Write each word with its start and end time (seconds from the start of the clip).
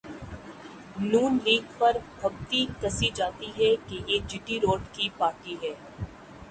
نون 1.01 1.37
league 1.45 1.65
پر 1.77 1.93
پھبتی 2.17 2.65
کسی 2.81 3.09
جاتی 3.15 3.51
ہے 3.57 3.75
کہ 3.87 4.01
یہ 4.07 4.19
جی 4.27 4.37
ٹی 4.45 4.59
روڈ 4.59 4.81
کی 4.93 5.09
پارٹی 5.17 5.55
ہے۔ 5.63 5.73